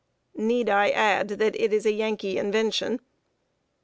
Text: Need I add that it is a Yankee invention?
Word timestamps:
Need 0.33 0.67
I 0.67 0.89
add 0.89 1.27
that 1.27 1.55
it 1.55 1.71
is 1.71 1.85
a 1.85 1.91
Yankee 1.93 2.39
invention? 2.39 3.01